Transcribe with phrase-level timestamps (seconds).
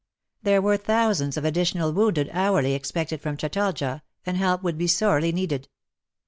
[0.41, 5.31] There were thousands of additional wounded hourly expected from Chatalja, and help would be sorely
[5.31, 5.69] needed.